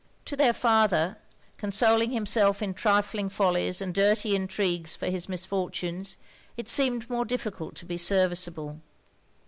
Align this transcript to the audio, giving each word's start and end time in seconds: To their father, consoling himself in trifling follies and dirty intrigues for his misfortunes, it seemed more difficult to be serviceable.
To 0.25 0.35
their 0.35 0.51
father, 0.53 1.17
consoling 1.57 2.09
himself 2.09 2.63
in 2.63 2.73
trifling 2.73 3.29
follies 3.29 3.81
and 3.81 3.93
dirty 3.93 4.33
intrigues 4.35 4.95
for 4.95 5.05
his 5.05 5.29
misfortunes, 5.29 6.17
it 6.57 6.67
seemed 6.67 7.07
more 7.07 7.23
difficult 7.23 7.75
to 7.75 7.85
be 7.85 7.97
serviceable. 7.97 8.81